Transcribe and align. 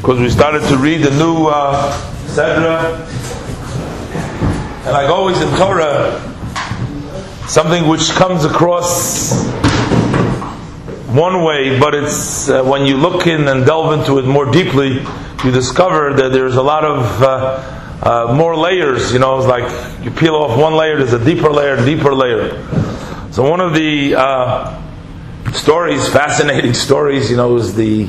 because 0.00 0.18
we 0.18 0.30
started 0.30 0.62
to 0.62 0.78
read 0.78 1.02
the 1.02 1.10
new 1.10 1.46
uh, 1.48 1.92
Sedra. 2.24 3.06
And 4.86 4.92
like 4.92 5.10
always 5.10 5.38
in 5.42 5.48
Torah, 5.58 6.18
something 7.46 7.86
which 7.86 8.08
comes 8.12 8.46
across 8.46 9.44
one 11.10 11.44
way, 11.44 11.78
but 11.78 11.94
it's 11.94 12.48
uh, 12.48 12.64
when 12.64 12.86
you 12.86 12.96
look 12.96 13.26
in 13.26 13.46
and 13.46 13.66
delve 13.66 14.00
into 14.00 14.16
it 14.18 14.24
more 14.24 14.50
deeply, 14.50 15.04
you 15.44 15.50
discover 15.50 16.14
that 16.14 16.32
there's 16.32 16.56
a 16.56 16.62
lot 16.62 16.82
of 16.82 17.22
uh, 17.22 18.00
uh, 18.02 18.34
more 18.34 18.56
layers. 18.56 19.12
You 19.12 19.18
know, 19.18 19.36
it's 19.36 19.46
like 19.46 20.02
you 20.02 20.10
peel 20.10 20.34
off 20.34 20.58
one 20.58 20.72
layer, 20.72 20.96
there's 20.96 21.12
a 21.12 21.22
deeper 21.22 21.50
layer, 21.50 21.76
deeper 21.84 22.14
layer. 22.14 22.52
So 23.32 23.48
one 23.48 23.60
of 23.60 23.74
the 23.74 24.14
uh, 24.14 24.82
stories, 25.52 26.08
fascinating 26.08 26.72
stories, 26.86 27.30
you 27.30 27.36
know, 27.36 27.54
is 27.56 27.74
the 27.74 28.08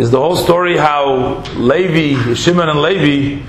is 0.00 0.10
the 0.10 0.18
whole 0.18 0.34
story 0.34 0.78
how 0.78 1.42
Levi, 1.56 2.32
Shimon 2.32 2.70
and 2.70 2.80
Levi, 2.80 3.44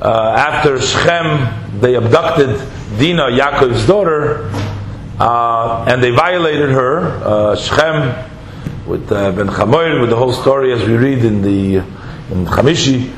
uh, 0.00 0.34
after 0.34 0.80
Shechem, 0.80 1.78
they 1.78 1.94
abducted 1.94 2.58
Dina, 2.98 3.24
Yaakov's 3.24 3.86
daughter, 3.86 4.50
uh, 5.18 5.84
and 5.86 6.02
they 6.02 6.10
violated 6.10 6.70
her, 6.70 7.00
uh, 7.22 7.54
Shechem, 7.54 8.14
with 8.86 9.12
uh, 9.12 9.30
Ben 9.32 9.48
Chamoir, 9.48 10.00
with 10.00 10.08
the 10.08 10.16
whole 10.16 10.32
story 10.32 10.72
as 10.72 10.82
we 10.88 10.96
read 10.96 11.22
in 11.22 11.42
the 11.42 11.76
in 12.32 12.46
Chamishi. 12.46 13.12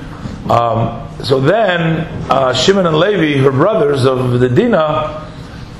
Um, 0.50 1.08
so 1.22 1.38
then, 1.38 2.00
uh, 2.28 2.52
Shimon 2.52 2.86
and 2.86 2.98
Levi, 2.98 3.40
her 3.44 3.52
brothers 3.52 4.04
of 4.06 4.40
the 4.40 4.48
Dina, 4.48 5.30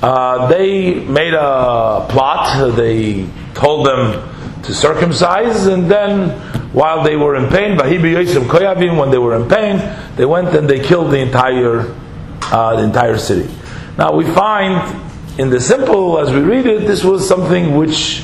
uh, 0.01 0.47
they 0.47 1.01
made 1.03 1.33
a 1.33 2.07
plot. 2.09 2.77
They 2.77 3.27
told 3.55 3.87
them 3.87 4.61
to 4.63 4.73
circumcise, 4.73 5.65
and 5.65 5.91
then 5.91 6.62
while 6.73 7.03
they 7.03 7.15
were 7.15 7.35
in 7.35 7.49
pain, 7.49 7.77
when 7.77 9.11
they 9.11 9.17
were 9.17 9.35
in 9.35 9.47
pain, 9.47 9.77
they 10.15 10.25
went 10.25 10.55
and 10.55 10.67
they 10.69 10.79
killed 10.79 11.11
the 11.11 11.19
entire 11.19 11.95
uh, 12.51 12.75
the 12.75 12.83
entire 12.83 13.17
city. 13.17 13.49
Now 13.97 14.13
we 14.13 14.25
find 14.25 15.01
in 15.39 15.49
the 15.49 15.59
simple, 15.59 16.19
as 16.19 16.31
we 16.31 16.41
read 16.41 16.65
it, 16.65 16.85
this 16.85 17.03
was 17.03 17.27
something 17.27 17.75
which 17.75 18.23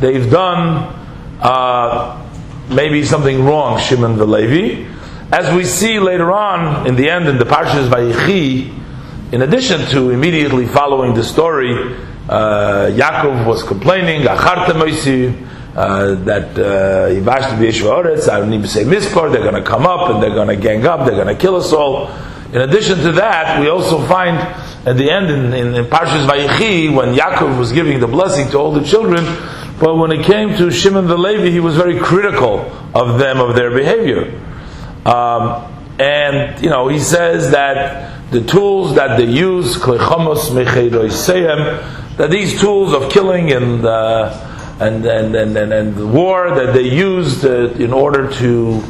they've 0.00 0.30
done, 0.30 0.94
uh, 1.40 2.22
maybe 2.68 3.04
something 3.04 3.44
wrong, 3.44 3.80
Shimon 3.80 4.18
the 4.18 4.26
Levi. 4.26 4.90
As 5.32 5.54
we 5.54 5.64
see 5.64 5.98
later 5.98 6.30
on 6.32 6.86
in 6.86 6.96
the 6.96 7.08
end 7.08 7.28
in 7.28 7.38
the 7.38 7.46
Parshas 7.46 7.88
Vayichi, 7.88 8.82
in 9.32 9.42
addition 9.42 9.80
to 9.90 10.10
immediately 10.10 10.66
following 10.66 11.14
the 11.14 11.24
story, 11.24 11.72
uh, 12.28 12.90
Yaakov 12.90 13.46
was 13.46 13.62
complaining, 13.62 14.26
uh, 15.76 16.14
that 16.24 16.54
Yivash 16.54 17.50
to 17.50 17.58
be 17.58 17.66
Oretz, 17.70 18.28
I 18.32 18.46
need 18.48 18.62
to 18.62 18.68
say 18.68 18.84
Mispar, 18.84 19.32
they're 19.32 19.42
going 19.42 19.54
to 19.54 19.62
come 19.62 19.86
up 19.86 20.10
and 20.10 20.22
they're 20.22 20.34
going 20.34 20.48
to 20.48 20.56
gang 20.56 20.86
up, 20.86 21.06
they're 21.06 21.16
going 21.16 21.34
to 21.34 21.40
kill 21.40 21.56
us 21.56 21.72
all. 21.72 22.08
In 22.52 22.60
addition 22.60 22.98
to 22.98 23.12
that, 23.12 23.60
we 23.60 23.68
also 23.68 23.98
find 24.06 24.38
at 24.86 24.96
the 24.96 25.10
end 25.10 25.30
in, 25.30 25.52
in, 25.52 25.74
in 25.74 25.84
Parshas 25.86 26.26
Vayichi, 26.28 26.94
when 26.94 27.14
Yaakov 27.14 27.58
was 27.58 27.72
giving 27.72 27.98
the 27.98 28.06
blessing 28.06 28.48
to 28.50 28.58
all 28.58 28.70
the 28.70 28.84
children, 28.84 29.24
but 29.80 29.96
when 29.96 30.12
it 30.12 30.24
came 30.24 30.56
to 30.58 30.70
Shimon 30.70 31.08
the 31.08 31.18
Levi, 31.18 31.50
he 31.50 31.58
was 31.58 31.76
very 31.76 31.98
critical 31.98 32.60
of 32.94 33.18
them, 33.18 33.40
of 33.40 33.56
their 33.56 33.72
behavior. 33.72 34.40
Um, 35.04 35.72
and, 35.98 36.62
you 36.62 36.70
know, 36.70 36.86
he 36.86 37.00
says 37.00 37.50
that 37.50 38.30
the 38.30 38.42
tools 38.44 38.94
that 38.94 39.16
they 39.16 39.26
use, 39.26 39.76
that 42.16 42.28
these 42.30 42.60
tools 42.60 42.92
of 42.94 43.10
killing 43.10 43.52
and, 43.52 43.84
uh, 43.84 44.53
and, 44.80 45.04
and, 45.06 45.36
and, 45.36 45.56
and, 45.56 45.72
and 45.72 46.12
war 46.12 46.50
that 46.50 46.74
they 46.74 46.82
used 46.82 47.44
uh, 47.44 47.70
in 47.72 47.92
order 47.92 48.30
to, 48.32 48.82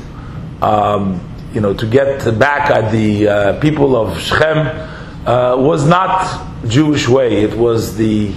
um, 0.62 1.20
you 1.52 1.60
know, 1.60 1.74
to 1.74 1.86
get 1.86 2.38
back 2.38 2.70
at 2.70 2.90
the 2.90 3.28
uh, 3.28 3.60
people 3.60 3.94
of 3.94 4.18
Shechem 4.18 4.66
uh, 5.26 5.56
was 5.56 5.86
not 5.86 6.66
Jewish 6.66 7.06
way. 7.08 7.42
It 7.42 7.54
was 7.56 7.96
the 7.96 8.32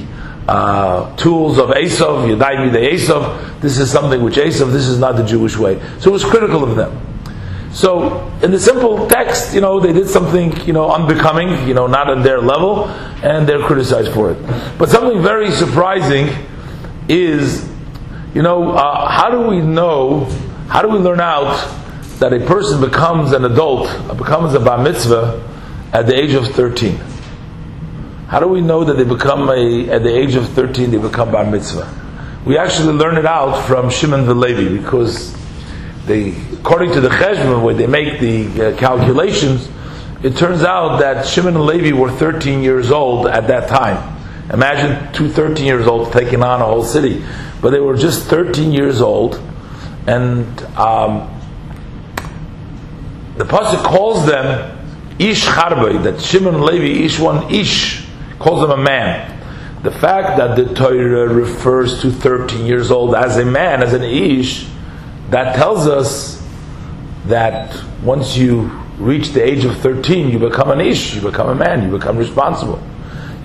uh, 0.48 1.16
tools 1.16 1.58
of 1.58 1.70
Esav, 1.70 2.28
Yadai 2.28 2.72
the 2.72 2.80
Esav. 2.80 3.62
This 3.62 3.78
is 3.78 3.90
something 3.90 4.22
which 4.22 4.36
Esav, 4.36 4.72
this 4.72 4.88
is 4.88 5.00
not 5.00 5.16
the 5.16 5.26
Jewish 5.26 5.58
way. 5.58 5.82
So 6.00 6.10
it 6.10 6.14
was 6.14 6.26
critical 6.26 6.64
of 6.64 6.76
them. 6.76 7.02
So 7.72 8.28
in 8.42 8.52
the 8.52 8.60
simple 8.60 9.08
text, 9.08 9.54
you 9.54 9.62
know, 9.62 9.80
they 9.80 9.94
did 9.94 10.10
something, 10.10 10.60
you 10.66 10.74
know, 10.74 10.90
unbecoming, 10.92 11.68
you 11.68 11.74
know, 11.74 11.88
not 11.88 12.10
on 12.10 12.24
their 12.24 12.42
level, 12.42 12.86
and 13.24 13.48
they're 13.48 13.62
criticized 13.62 14.14
for 14.14 14.32
it. 14.32 14.78
But 14.78 14.90
something 14.90 15.22
very 15.22 15.52
surprising 15.52 16.30
is, 17.08 17.70
you 18.34 18.42
know, 18.42 18.72
uh, 18.74 19.10
how 19.10 19.30
do 19.30 19.42
we 19.48 19.62
know, 19.62 20.26
how 20.70 20.82
do 20.82 20.90
we 20.90 20.98
learn 20.98 21.20
out 21.20 21.56
that 22.20 22.34
a 22.34 22.40
person 22.46 22.82
becomes 22.82 23.32
an 23.32 23.46
adult, 23.46 23.88
becomes 24.18 24.54
a 24.54 24.60
bar 24.60 24.82
mitzvah 24.82 25.44
at 25.94 26.08
the 26.08 26.16
age 26.16 26.34
of 26.34 26.48
13? 26.48 26.96
How 28.28 28.40
do 28.40 28.48
we 28.48 28.62
know 28.62 28.84
that 28.84 28.98
they 28.98 29.06
become 29.06 29.50
a, 29.50 29.90
at 29.90 30.04
the 30.04 30.14
age 30.14 30.36
of 30.36 30.50
13, 30.50 30.92
they 30.92 30.98
become 30.98 31.32
bar 31.32 31.50
mitzvah? 31.50 31.94
We 32.46 32.58
actually 32.58 32.94
learn 32.94 33.18
it 33.18 33.26
out 33.26 33.66
from 33.66 33.90
Shimon 33.90 34.26
the 34.26 34.34
Levi 34.34 34.82
because 34.82 35.36
they, 36.06 36.30
according 36.54 36.94
to 36.94 37.02
the 37.02 37.10
Cheshbon, 37.10 37.64
where 37.64 37.76
they 37.76 37.88
make 37.88 38.20
the 38.20 38.74
uh, 38.74 38.78
calculations, 38.78 39.70
it 40.24 40.36
turns 40.36 40.64
out 40.64 40.98
that 40.98 41.26
Shimon 41.26 41.56
and 41.56 41.66
Levi 41.66 41.98
were 41.98 42.12
13 42.12 42.64
years 42.64 42.92
old 42.92 43.28
at 43.28 43.48
that 43.48 43.70
time. 43.70 44.17
Imagine 44.52 45.12
two 45.12 45.30
13 45.30 45.66
years 45.66 45.88
old 45.88 46.14
taking 46.14 46.42
on 46.42 46.62
a 46.62 46.66
whole 46.66 46.84
city. 46.84 47.24
But 47.62 47.72
they 47.72 47.80
were 47.80 47.98
just 47.98 48.28
13 48.28 48.72
years 48.72 49.02
old, 49.02 49.42
and 50.06 50.48
um, 50.78 51.28
the 53.36 53.44
Pasuk 53.44 53.84
calls 53.84 54.26
them 54.26 54.78
Ish 55.20 55.46
Charbay, 55.46 56.04
that 56.04 56.22
Shimon 56.22 56.62
Levi, 56.62 57.04
Ish 57.04 57.20
one 57.20 57.54
Ish, 57.54 58.08
calls 58.40 58.62
them 58.62 58.72
a 58.72 58.82
man. 58.82 59.34
The 59.84 59.92
fact 59.92 60.38
that 60.38 60.56
the 60.56 60.74
Torah 60.74 61.28
refers 61.28 62.02
to 62.02 62.12
13 62.12 62.66
years 62.66 62.90
old 62.90 63.16
as 63.16 63.38
a 63.38 63.46
man, 63.46 63.84
as 63.84 63.94
an 63.94 64.04
Ish, 64.04 64.68
that 65.30 65.56
tells 65.56 65.88
us 65.88 66.42
that 67.26 67.84
once 68.02 68.38
you 68.38 68.68
reach 68.98 69.32
the 69.32 69.44
age 69.44 69.66
of 69.66 69.78
13, 69.80 70.30
you 70.30 70.40
become 70.40 70.72
an 70.72 70.80
Ish, 70.80 71.16
you 71.16 71.22
become 71.22 71.50
a 71.50 71.56
man, 71.56 71.84
you 71.84 71.98
become 71.98 72.18
responsible 72.18 72.82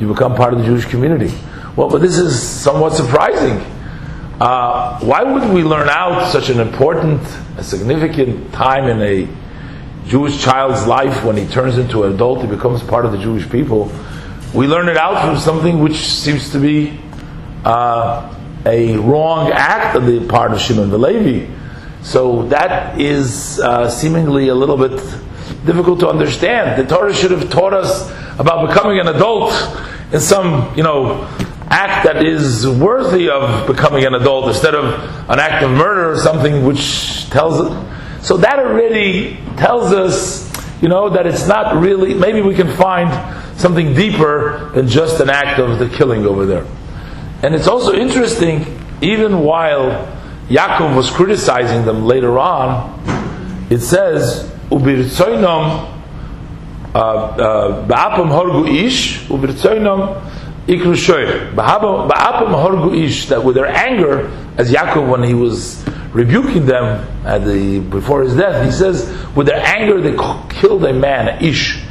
you 0.03 0.09
become 0.09 0.35
part 0.35 0.53
of 0.53 0.59
the 0.59 0.65
Jewish 0.65 0.85
community. 0.85 1.33
Well, 1.77 1.89
but 1.89 2.01
this 2.01 2.19
is 2.19 2.43
somewhat 2.43 2.93
surprising. 2.93 3.65
Uh, 4.41 4.99
why 4.99 5.23
would 5.23 5.55
we 5.55 5.63
learn 5.63 5.89
out 5.89 6.33
such 6.33 6.51
an 6.51 6.59
important, 6.59 7.23
a 7.57 7.63
significant 7.63 8.53
time 8.53 8.89
in 8.89 9.01
a 9.01 10.09
Jewish 10.09 10.43
child's 10.43 10.89
life 10.89 11.25
when 11.25 11.37
he 11.37 11.47
turns 11.47 11.79
into 11.79 12.03
an 12.03 12.15
adult, 12.15 12.41
he 12.41 12.49
becomes 12.49 12.83
part 12.83 13.07
of 13.07 13.13
the 13.13 13.19
Jewish 13.19 13.49
people? 13.49 13.93
We 14.53 14.67
learn 14.67 14.89
it 14.89 14.97
out 14.97 15.25
from 15.25 15.39
something 15.39 15.79
which 15.79 15.95
seems 15.95 16.51
to 16.51 16.59
be 16.59 16.99
uh, 17.65 18.35
a 18.67 18.97
wrong 18.97 19.53
act 19.53 19.95
on 19.95 20.05
the 20.05 20.27
part 20.27 20.51
of 20.51 20.61
Shimon 20.61 20.91
the 20.91 20.99
Levi. 20.99 21.49
So 22.03 22.49
that 22.49 23.01
is 23.01 23.61
uh, 23.61 23.89
seemingly 23.89 24.49
a 24.49 24.55
little 24.57 24.77
bit 24.77 25.01
difficult 25.65 26.01
to 26.01 26.09
understand. 26.09 26.85
The 26.85 26.93
Torah 26.93 27.15
should 27.15 27.31
have 27.31 27.49
taught 27.51 27.73
us 27.73 28.11
about 28.41 28.67
becoming 28.67 28.99
an 28.99 29.07
adult 29.07 29.53
in 30.13 30.21
some, 30.21 30.77
you 30.77 30.83
know, 30.83 31.25
act 31.69 32.05
that 32.05 32.25
is 32.25 32.69
worthy 32.69 33.31
of 33.31 33.67
becoming 33.67 34.05
an 34.05 34.15
adult 34.15 34.49
instead 34.49 34.75
of 34.75 34.85
an 35.31 35.39
act 35.41 35.65
of 35.65 35.71
murder 35.71 36.13
or 36.13 36.19
something 36.19 36.67
which 36.67 37.31
tells 37.31 37.67
it. 37.67 38.23
So 38.23 38.37
that 38.37 38.59
already 38.59 39.39
tells 39.57 39.93
us, 39.93 40.53
you 40.83 40.89
know, 40.89 41.09
that 41.09 41.27
it's 41.27 41.49
not 41.49 41.81
really, 41.81 42.13
maybe 42.13 42.43
we 42.43 42.55
can 42.55 42.69
find 42.77 43.11
something 43.59 43.95
deeper 43.95 44.71
than 44.75 44.87
just 44.87 45.21
an 45.21 45.31
act 45.31 45.59
of 45.59 45.79
the 45.79 45.89
killing 45.89 46.27
over 46.27 46.45
there. 46.45 46.67
And 47.43 47.55
it's 47.55 47.67
also 47.67 47.95
interesting, 47.95 48.81
even 49.01 49.41
while 49.41 50.07
Yaakov 50.49 50.95
was 50.95 51.11
criticizing 51.11 51.87
them 51.87 52.05
later 52.05 52.39
on, 52.39 53.01
it 53.71 53.81
says, 53.81 54.51
Ubirtsoinom 54.71 55.92
Ba'apam 56.93 58.29
horgu 58.29 58.69
ish, 58.69 59.21
uvirtzoinam 59.29 60.23
ikru. 60.67 61.55
Ba'apam 61.55 62.53
horgu 62.55 63.03
ish, 63.03 63.27
that 63.29 63.43
with 63.43 63.55
their 63.55 63.67
anger, 63.67 64.31
as 64.59 64.71
Yaakov 64.71 65.09
when 65.09 65.23
he 65.23 65.35
was 65.35 65.83
rebuking 66.13 66.67
them 66.67 67.07
at 67.25 67.45
the, 67.45 67.81
before 67.81 68.23
his 68.23 68.37
death, 68.37 68.65
he 68.65 68.71
says, 68.71 69.11
with 69.35 69.47
their 69.47 69.65
anger 69.65 70.01
they 70.01 70.15
killed 70.51 70.85
a 70.85 70.93
man, 70.93 71.43
ish. 71.43 71.83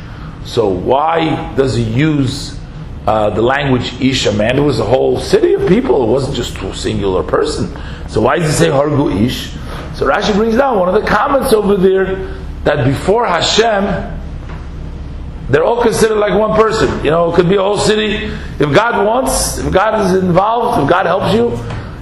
So 0.46 0.68
why 0.70 1.54
does 1.56 1.76
he 1.76 1.84
use 1.84 2.60
uh, 3.08 3.32
the 3.32 3.42
language 3.42 4.00
ish, 4.00 4.28
a 4.28 4.34
man? 4.34 4.60
It 4.60 4.62
was 4.62 4.80
a 4.80 4.86
whole 4.86 5.20
city 5.20 5.54
of 5.56 5.68
people, 5.68 6.04
it 6.04 6.08
wasn't 6.12 6.36
just 6.36 6.58
a 6.58 6.76
singular 6.76 7.24
person. 7.24 7.76
So 8.08 8.22
why 8.22 8.38
does 8.38 8.52
he 8.52 8.66
say 8.66 8.70
hargu 8.70 9.26
ish? 9.26 9.54
So 9.98 10.06
Rashi 10.08 10.34
brings 10.36 10.56
down 10.56 10.78
one 10.80 10.94
of 10.94 11.02
the 11.02 11.08
comments 11.08 11.54
over 11.54 11.76
there 11.76 12.38
that 12.64 12.86
before 12.86 13.26
Hashem, 13.26 14.20
they're 15.52 15.66
all 15.66 15.82
considered 15.82 16.18
like 16.18 16.38
one 16.38 16.56
person. 16.56 17.04
You 17.04 17.12
know, 17.12 17.32
it 17.32 17.36
could 17.36 17.50
be 17.50 17.56
a 17.56 17.62
whole 17.62 17.78
city. 17.78 18.26
If 18.60 18.74
God 18.74 19.06
wants, 19.06 19.58
if 19.58 19.72
God 19.72 20.06
is 20.06 20.24
involved, 20.24 20.84
if 20.84 20.90
God 20.90 21.06
helps 21.06 21.34
you, 21.34 21.52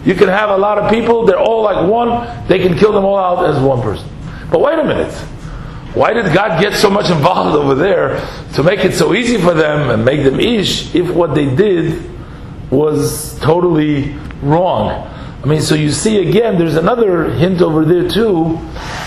you 0.05 0.15
can 0.15 0.29
have 0.29 0.51
a 0.51 0.57
lot 0.57 0.77
of 0.77 0.91
people. 0.91 1.25
They're 1.25 1.39
all 1.39 1.63
like 1.63 1.89
one. 1.89 2.47
They 2.47 2.59
can 2.59 2.77
kill 2.77 2.91
them 2.91 3.05
all 3.05 3.17
out 3.17 3.49
as 3.49 3.61
one 3.61 3.81
person. 3.81 4.07
But 4.51 4.61
wait 4.61 4.77
a 4.77 4.83
minute. 4.83 5.13
Why 5.95 6.13
did 6.13 6.31
God 6.33 6.61
get 6.61 6.73
so 6.75 6.89
much 6.89 7.09
involved 7.09 7.55
over 7.55 7.73
there 7.73 8.19
to 8.53 8.63
make 8.63 8.85
it 8.85 8.93
so 8.93 9.15
easy 9.15 9.41
for 9.41 9.53
them 9.53 9.89
and 9.89 10.05
make 10.05 10.23
them 10.23 10.39
ish 10.39 10.93
if 10.93 11.09
what 11.09 11.33
they 11.33 11.53
did 11.55 12.09
was 12.69 13.39
totally 13.39 14.13
wrong? 14.43 15.08
I 15.41 15.45
mean, 15.45 15.61
so 15.61 15.73
you 15.73 15.91
see 15.91 16.27
again, 16.27 16.57
there's 16.57 16.75
another 16.75 17.31
hint 17.31 17.61
over 17.61 17.85
there 17.85 18.09
too, 18.09 18.55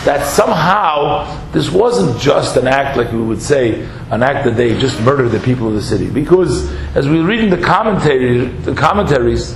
that 0.07 0.27
somehow 0.27 1.51
this 1.53 1.71
wasn't 1.71 2.19
just 2.19 2.57
an 2.57 2.67
act 2.67 2.97
like 2.97 3.13
we 3.13 3.21
would 3.21 3.43
say, 3.43 3.83
an 4.11 4.23
act 4.23 4.47
that 4.47 4.57
they 4.57 4.79
just 4.81 4.99
murdered 5.03 5.29
the 5.29 5.41
people 5.41 5.69
of 5.69 5.75
the 5.75 5.83
city. 5.83 6.09
Because 6.09 6.73
as 6.97 7.07
we 7.07 7.21
read 7.21 7.41
in 7.41 7.51
the 7.51 7.61
commentary, 7.61 8.47
the 8.47 8.75
commentaries, 8.75 9.55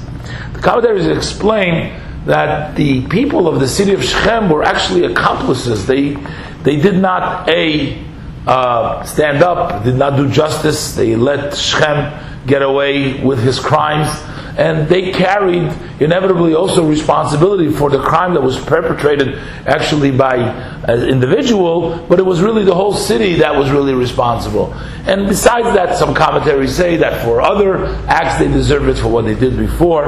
the 0.53 0.61
commentaries 0.61 1.07
explain 1.07 1.99
that 2.27 2.77
the 2.77 3.07
people 3.07 3.49
of 3.49 3.59
the 3.59 3.69
city 3.69 3.95
of 3.95 4.05
Shechem 4.05 4.51
were 4.51 4.63
actually 4.63 5.05
accomplices. 5.05 5.87
They 5.87 6.15
they 6.63 6.77
did 6.77 6.97
not 6.97 7.49
a 7.49 8.05
uh, 8.47 9.03
stand 9.05 9.43
up, 9.43 9.83
did 9.83 9.95
not 9.95 10.17
do 10.17 10.31
justice. 10.31 10.95
They 10.95 11.17
let 11.17 11.57
Shechem 11.57 12.47
get 12.47 12.61
away 12.61 13.23
with 13.25 13.43
his 13.43 13.59
crimes 13.59 14.09
and 14.57 14.89
they 14.89 15.13
carried 15.13 15.71
inevitably 16.01 16.55
also 16.55 16.87
responsibility 16.87 17.71
for 17.71 17.91
the 17.91 18.03
crime 18.03 18.33
that 18.35 18.41
was 18.41 18.59
perpetrated 18.59 19.39
actually 19.67 20.11
by 20.11 20.37
an 20.37 21.03
individual, 21.09 21.99
but 22.09 22.19
it 22.19 22.25
was 22.25 22.41
really 22.41 22.65
the 22.65 22.75
whole 22.75 22.95
city 22.95 23.35
that 23.37 23.55
was 23.55 23.71
really 23.71 23.93
responsible. 23.93 24.73
And 25.07 25.29
besides 25.29 25.75
that, 25.75 25.99
some 25.99 26.15
commentaries 26.15 26.75
say 26.75 26.97
that 26.97 27.23
for 27.23 27.43
other 27.43 27.87
acts 28.09 28.39
they 28.39 28.49
deserve 28.49 28.89
it 28.89 28.97
for 28.97 29.09
what 29.09 29.27
they 29.27 29.35
did 29.35 29.59
before. 29.59 30.07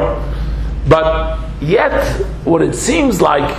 But 0.88 1.38
yet, 1.60 2.24
what 2.46 2.62
it 2.62 2.74
seems 2.74 3.20
like 3.20 3.54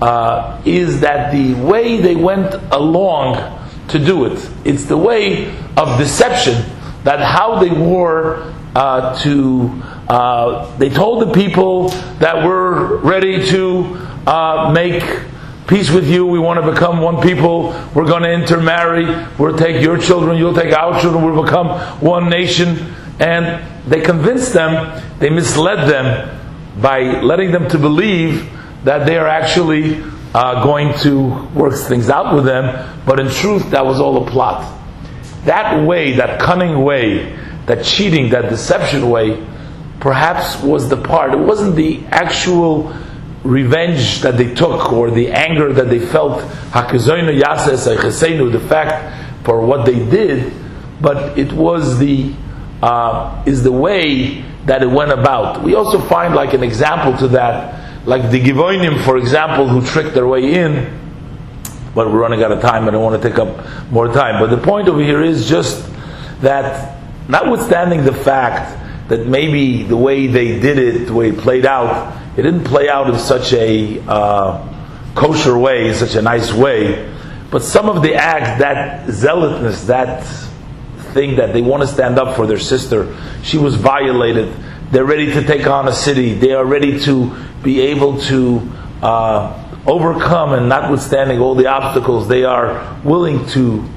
uh, 0.00 0.62
is 0.64 1.00
that 1.00 1.32
the 1.32 1.54
way 1.54 2.00
they 2.00 2.14
went 2.14 2.54
along 2.72 3.58
to 3.88 3.98
do 3.98 4.26
it, 4.26 4.50
it's 4.64 4.84
the 4.84 4.96
way 4.96 5.50
of 5.76 5.98
deception 5.98 6.64
that 7.02 7.18
how 7.18 7.58
they 7.58 7.70
were 7.70 8.54
uh, 8.74 9.18
to 9.22 9.82
uh, 10.08 10.76
they 10.78 10.88
told 10.88 11.28
the 11.28 11.32
people 11.32 11.88
that 12.18 12.44
we're 12.44 12.96
ready 12.98 13.46
to 13.46 13.84
uh, 14.26 14.70
make 14.74 15.02
peace 15.66 15.90
with 15.90 16.08
you. 16.08 16.26
We 16.26 16.38
want 16.38 16.62
to 16.62 16.70
become 16.70 17.00
one 17.00 17.22
people. 17.22 17.70
We're 17.94 18.06
going 18.06 18.24
to 18.24 18.32
intermarry. 18.32 19.06
We'll 19.38 19.56
take 19.56 19.82
your 19.82 19.98
children. 19.98 20.36
You'll 20.36 20.54
take 20.54 20.76
our 20.76 21.00
children. 21.00 21.24
We'll 21.24 21.44
become 21.44 21.80
one 22.00 22.28
nation. 22.28 22.94
And 23.18 23.62
they 23.86 24.00
convinced 24.00 24.52
them. 24.52 25.02
They 25.18 25.30
misled 25.30 25.88
them 25.88 26.40
by 26.80 27.20
letting 27.22 27.52
them 27.52 27.68
to 27.70 27.78
believe 27.78 28.50
that 28.84 29.06
they 29.06 29.16
are 29.16 29.28
actually 29.28 30.02
uh, 30.34 30.64
going 30.64 30.92
to 31.00 31.46
work 31.54 31.74
things 31.74 32.08
out 32.08 32.34
with 32.34 32.44
them. 32.44 33.00
But 33.06 33.20
in 33.20 33.28
truth, 33.28 33.70
that 33.70 33.84
was 33.84 34.00
all 34.00 34.26
a 34.26 34.30
plot. 34.30 34.80
That 35.44 35.86
way, 35.86 36.12
that 36.12 36.40
cunning 36.40 36.82
way, 36.82 37.38
that 37.72 37.84
cheating, 37.84 38.28
that 38.30 38.50
deception 38.50 39.08
way 39.08 39.42
perhaps 39.98 40.62
was 40.62 40.88
the 40.88 40.96
part. 40.96 41.32
It 41.32 41.38
wasn't 41.38 41.76
the 41.76 42.04
actual 42.06 42.94
revenge 43.44 44.20
that 44.20 44.36
they 44.36 44.54
took 44.54 44.92
or 44.92 45.10
the 45.10 45.30
anger 45.30 45.72
that 45.72 45.88
they 45.88 45.98
felt, 46.00 46.40
the 48.50 48.66
fact 48.68 49.44
for 49.44 49.64
what 49.64 49.86
they 49.86 49.98
did, 50.10 50.52
but 51.00 51.38
it 51.38 51.52
was 51.52 51.98
the 51.98 52.34
uh, 52.82 53.42
is 53.46 53.62
the 53.62 53.72
way 53.72 54.44
that 54.66 54.82
it 54.82 54.90
went 54.90 55.12
about. 55.12 55.62
We 55.62 55.74
also 55.74 56.00
find 56.00 56.34
like 56.34 56.52
an 56.52 56.62
example 56.62 57.16
to 57.18 57.28
that, 57.28 58.06
like 58.06 58.30
the 58.30 58.40
Givoinim, 58.40 59.04
for 59.04 59.16
example, 59.16 59.68
who 59.68 59.86
tricked 59.86 60.14
their 60.14 60.26
way 60.26 60.54
in. 60.54 60.98
But 61.94 62.08
we're 62.10 62.20
running 62.20 62.42
out 62.42 62.50
of 62.50 62.60
time. 62.60 62.88
And 62.88 62.88
I 62.88 62.92
don't 62.92 63.02
want 63.04 63.22
to 63.22 63.28
take 63.28 63.38
up 63.38 63.90
more 63.90 64.08
time. 64.12 64.40
But 64.40 64.50
the 64.50 64.62
point 64.62 64.88
over 64.88 65.00
here 65.00 65.22
is 65.22 65.48
just 65.48 65.86
that, 66.40 66.98
notwithstanding 67.32 68.04
the 68.04 68.12
fact 68.12 69.08
that 69.08 69.26
maybe 69.26 69.82
the 69.82 69.96
way 69.96 70.26
they 70.26 70.60
did 70.60 70.78
it, 70.78 71.06
the 71.06 71.14
way 71.14 71.30
it 71.30 71.38
played 71.38 71.64
out, 71.64 72.38
it 72.38 72.42
didn't 72.42 72.64
play 72.64 72.88
out 72.88 73.08
in 73.08 73.18
such 73.18 73.54
a 73.54 74.00
uh, 74.06 75.14
kosher 75.14 75.56
way, 75.56 75.88
in 75.88 75.94
such 75.94 76.14
a 76.14 76.22
nice 76.22 76.52
way. 76.52 77.10
But 77.50 77.62
some 77.62 77.88
of 77.88 78.02
the 78.02 78.14
acts, 78.14 78.60
that 78.60 79.06
zealotness, 79.08 79.86
that 79.86 80.24
thing 81.14 81.36
that 81.36 81.54
they 81.54 81.62
want 81.62 81.82
to 81.82 81.86
stand 81.86 82.18
up 82.18 82.36
for 82.36 82.46
their 82.46 82.58
sister, 82.58 83.16
she 83.42 83.56
was 83.58 83.76
violated. 83.76 84.54
They're 84.90 85.04
ready 85.04 85.32
to 85.32 85.42
take 85.42 85.66
on 85.66 85.88
a 85.88 85.92
city. 85.92 86.34
They 86.34 86.52
are 86.52 86.64
ready 86.64 87.00
to 87.00 87.34
be 87.62 87.80
able 87.80 88.20
to 88.22 88.70
uh, 89.02 89.82
overcome 89.86 90.52
and 90.52 90.68
notwithstanding 90.68 91.40
all 91.40 91.54
the 91.54 91.66
obstacles, 91.66 92.28
they 92.28 92.44
are 92.44 93.00
willing 93.04 93.46
to 93.48 93.88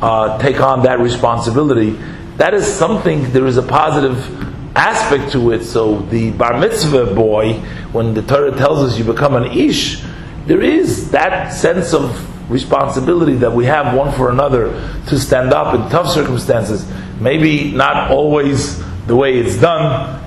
uh, 0.00 0.38
take 0.38 0.60
on 0.60 0.84
that 0.84 1.00
responsibility. 1.00 1.98
That 2.36 2.52
is 2.54 2.66
something, 2.66 3.30
there 3.32 3.46
is 3.46 3.56
a 3.56 3.62
positive 3.62 4.76
aspect 4.76 5.32
to 5.32 5.52
it. 5.52 5.64
So 5.64 6.00
the 6.00 6.32
bar 6.32 6.58
mitzvah 6.58 7.14
boy, 7.14 7.54
when 7.92 8.14
the 8.14 8.22
Torah 8.22 8.56
tells 8.56 8.80
us 8.80 8.98
you 8.98 9.04
become 9.04 9.36
an 9.36 9.44
ish, 9.44 10.02
there 10.46 10.60
is 10.60 11.10
that 11.12 11.52
sense 11.52 11.94
of 11.94 12.50
responsibility 12.50 13.36
that 13.36 13.52
we 13.52 13.64
have 13.64 13.96
one 13.96 14.12
for 14.12 14.30
another 14.30 14.72
to 15.06 15.18
stand 15.18 15.52
up 15.52 15.74
in 15.74 15.88
tough 15.90 16.10
circumstances. 16.10 16.86
Maybe 17.20 17.70
not 17.70 18.10
always 18.10 18.82
the 19.06 19.16
way 19.16 19.38
it's 19.38 19.58
done 19.58 20.20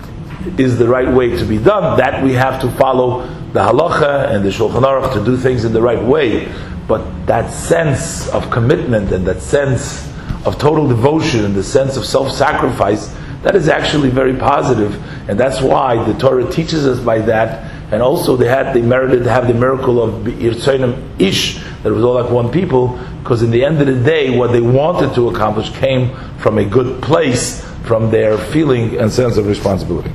is 0.58 0.78
the 0.78 0.88
right 0.88 1.14
way 1.14 1.36
to 1.38 1.46
be 1.46 1.58
done. 1.58 1.98
That 1.98 2.24
we 2.24 2.34
have 2.34 2.62
to 2.62 2.72
follow 2.72 3.28
the 3.52 3.60
halacha 3.60 4.32
and 4.32 4.46
the 4.46 4.50
shulchan 4.50 4.82
aruch 4.82 5.14
to 5.14 5.24
do 5.24 5.38
things 5.38 5.66
in 5.66 5.74
the 5.74 5.82
right 5.82 6.02
way. 6.02 6.52
But 6.88 7.26
that 7.26 7.52
sense 7.52 8.30
of 8.30 8.50
commitment 8.50 9.12
and 9.12 9.28
that 9.28 9.42
sense 9.42 10.08
of 10.46 10.58
total 10.58 10.88
devotion 10.88 11.46
and 11.46 11.56
the 11.56 11.64
sense 11.64 11.98
of 11.98 12.06
self-sacrifice 12.06 13.14
that 13.44 13.56
is 13.56 13.70
actually 13.70 14.10
very 14.10 14.36
positive, 14.36 14.96
and 15.30 15.40
that's 15.40 15.62
why 15.62 16.04
the 16.12 16.18
Torah 16.20 16.52
teaches 16.52 16.88
us 16.88 17.00
by 17.00 17.20
that. 17.20 17.72
And 17.94 18.02
also, 18.02 18.36
they 18.36 18.48
had 18.48 18.74
they 18.74 18.82
merited 18.82 19.24
to 19.24 19.30
have 19.30 19.48
the 19.48 19.54
miracle 19.54 20.02
of 20.04 20.26
Yirtzainim 20.26 21.22
Ish 21.22 21.60
that 21.84 21.86
it 21.86 21.92
was 21.92 22.04
all 22.04 22.16
like 22.22 22.30
one 22.30 22.52
people, 22.52 23.00
because 23.22 23.44
in 23.44 23.52
the 23.52 23.64
end 23.64 23.80
of 23.80 23.88
the 23.88 24.04
day, 24.04 24.38
what 24.38 24.52
they 24.52 24.60
wanted 24.60 25.16
to 25.16 25.30
accomplish 25.30 25.70
came 25.72 26.14
from 26.40 26.58
a 26.58 26.66
good 26.66 27.02
place, 27.02 27.64
from 27.86 28.12
their 28.12 28.38
feeling 28.38 28.98
and 28.98 29.10
sense 29.10 29.38
of 29.38 29.48
responsibility. 29.48 30.12